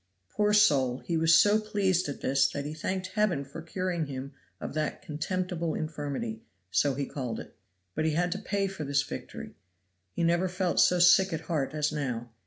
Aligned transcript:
Poor 0.31 0.51
soul, 0.51 0.97
he 1.05 1.15
was 1.15 1.35
so 1.37 1.59
pleased 1.59 2.09
at 2.09 2.21
this 2.21 2.47
that 2.49 2.65
he 2.65 2.73
thanked 2.73 3.09
Heaven 3.09 3.45
for 3.45 3.61
curing 3.61 4.07
him 4.07 4.33
of 4.59 4.73
that 4.73 5.03
contemptible 5.03 5.75
infirmity, 5.75 6.41
so 6.71 6.95
he 6.95 7.05
called 7.05 7.39
it. 7.39 7.55
But 7.93 8.05
he 8.05 8.13
had 8.13 8.31
to 8.31 8.39
pay 8.39 8.65
for 8.65 8.83
this 8.83 9.03
victory. 9.03 9.53
He 10.11 10.23
never 10.23 10.49
felt 10.49 10.79
so 10.79 10.97
sick 10.97 11.31
at 11.33 11.41
heart 11.41 11.75
as 11.75 11.91
now. 11.91 12.31